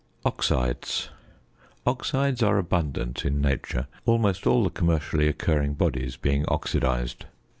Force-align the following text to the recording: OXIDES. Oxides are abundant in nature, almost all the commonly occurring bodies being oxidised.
OXIDES. 0.25 1.09
Oxides 1.85 2.41
are 2.41 2.57
abundant 2.57 3.23
in 3.23 3.39
nature, 3.39 3.85
almost 4.07 4.47
all 4.47 4.63
the 4.63 4.71
commonly 4.71 5.27
occurring 5.27 5.75
bodies 5.75 6.17
being 6.17 6.43
oxidised. 6.47 7.25